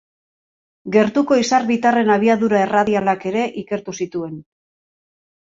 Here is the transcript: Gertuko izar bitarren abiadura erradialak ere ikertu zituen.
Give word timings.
Gertuko 0.95 1.37
izar 1.41 1.67
bitarren 1.67 2.09
abiadura 2.15 2.63
erradialak 2.69 3.29
ere 3.33 3.47
ikertu 3.65 3.97
zituen. 4.03 4.37